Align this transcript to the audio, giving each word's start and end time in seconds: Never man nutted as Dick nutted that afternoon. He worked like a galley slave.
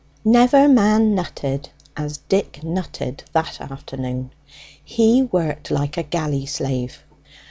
Never 0.25 0.67
man 0.67 1.15
nutted 1.15 1.69
as 1.95 2.17
Dick 2.17 2.61
nutted 2.63 3.21
that 3.33 3.61
afternoon. 3.61 4.31
He 4.83 5.21
worked 5.21 5.69
like 5.69 5.95
a 5.95 6.01
galley 6.01 6.47
slave. 6.47 7.03